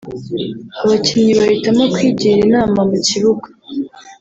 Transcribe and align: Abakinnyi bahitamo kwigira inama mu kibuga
Abakinnyi 0.83 1.33
bahitamo 1.39 1.83
kwigira 1.93 2.37
inama 2.47 2.79
mu 2.89 2.97
kibuga 3.07 3.47